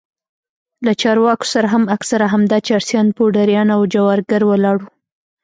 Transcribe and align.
له 0.85 0.91
چارواکو 1.01 1.45
سره 1.53 1.67
هم 1.73 1.83
اکثره 1.95 2.25
همدا 2.33 2.57
چرسيان 2.67 3.07
پوډريان 3.15 3.67
او 3.75 3.81
جوارگر 3.93 4.41
ولاړ 4.47 4.77
وو. 4.79 4.89